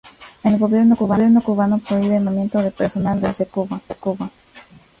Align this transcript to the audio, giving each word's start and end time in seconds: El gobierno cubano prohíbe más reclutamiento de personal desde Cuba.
El 0.41 0.57
gobierno 0.57 0.95
cubano 0.97 1.77
prohíbe 1.77 2.15
más 2.19 2.33
reclutamiento 2.33 2.63
de 2.63 2.71
personal 2.71 3.21
desde 3.21 3.45
Cuba. 3.45 3.79